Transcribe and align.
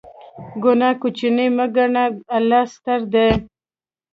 ګناه 0.63 0.95
کوچنۍ 1.01 1.47
مه 1.55 1.65
ګڼئ، 1.75 2.07
الله 2.35 2.61
ستر 2.73 3.01
دی. 3.13 3.29